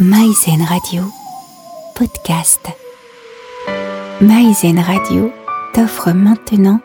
[0.00, 1.02] Maïzen Radio,
[1.96, 2.60] podcast.
[4.20, 5.32] Maïzen Radio
[5.74, 6.78] t'offre maintenant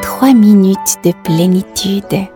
[0.00, 2.26] 3 minutes de plénitude.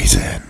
[0.00, 0.49] Horizon.